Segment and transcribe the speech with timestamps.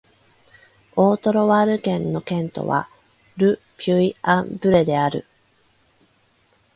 [0.95, 2.89] オート＝ロワール県の県都は
[3.37, 5.27] ル・ピュイ＝アン＝ヴレである